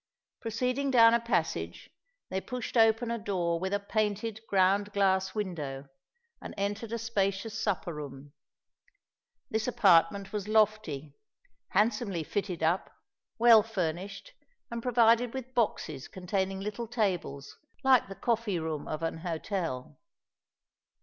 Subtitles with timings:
[0.39, 1.91] Proceeding down a passage,
[2.31, 5.89] they pushed open a door with a painted ground glass window,
[6.41, 8.33] and entered a spacious supper room.
[9.51, 11.13] This apartment was lofty,
[11.67, 12.91] handsomely fitted up,
[13.37, 14.31] well furnished,
[14.71, 19.99] and provided with boxes containing little tables, like the coffee room of an hotel.